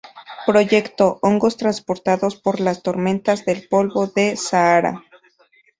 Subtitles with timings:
[0.47, 5.03] Proyecto: Hongos transportados por las tormentas del polvo del Sahara.